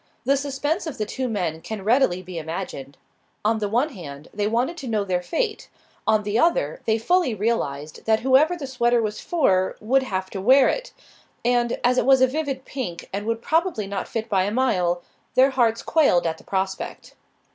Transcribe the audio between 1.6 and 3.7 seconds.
can readily be imagined. On the